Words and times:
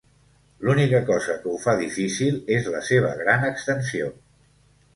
L'única 0.67 1.01
cosa 1.09 1.35
que 1.43 1.51
ho 1.51 1.59
fa 1.67 1.75
difícil 1.83 2.41
és 2.57 2.71
la 2.77 2.83
seva 2.89 3.15
gran 3.23 3.49
extensió. 3.53 4.13